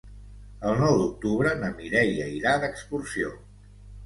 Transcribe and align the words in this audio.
El 0.69 0.79
nou 0.83 0.97
d'octubre 1.01 1.51
na 1.59 1.69
Mireia 1.75 2.27
irà 2.39 2.55
d'excursió. 2.65 3.37